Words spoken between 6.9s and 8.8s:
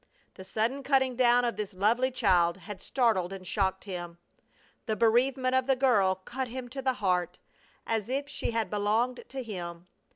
heart as if she had